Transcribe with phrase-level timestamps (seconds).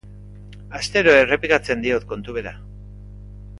[0.79, 2.57] Astero errepikatzen diot kontu bera.